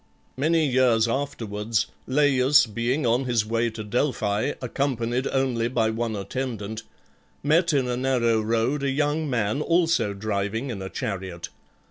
Many 0.35 0.65
years 0.65 1.07
afterwards 1.07 1.85
Laius 2.07 2.65
being 2.65 3.05
on 3.05 3.25
his 3.25 3.45
way 3.45 3.69
to 3.69 3.83
Delphi, 3.83 4.53
accompanied 4.59 5.27
only 5.27 5.67
by 5.67 5.91
one 5.91 6.15
attendant, 6.15 6.81
met 7.43 7.71
in 7.71 7.87
a 7.87 7.95
narrow 7.97 8.41
road 8.41 8.81
a 8.81 8.89
young 8.89 9.29
man 9.29 9.61
also 9.61 10.15
driving 10.15 10.71
in 10.71 10.81
a 10.81 10.89
chariot. 10.89 11.49